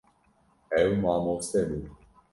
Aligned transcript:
Ew 0.81 0.91
mamoste 1.01 1.59
bû. 1.69 1.79